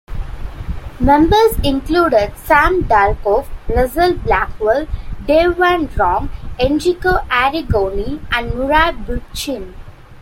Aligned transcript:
Members 0.99 1.59
included 1.63 2.35
Sam 2.35 2.85
Dolgoff, 2.85 3.45
Russell 3.69 4.15
Blackwell, 4.17 4.87
Dave 5.27 5.57
Van 5.57 5.87
Ronk, 5.89 6.31
Enrico 6.59 7.17
Arrigoni 7.29 8.19
and 8.31 8.55
Murray 8.55 8.93
Bookchin. 9.05 9.75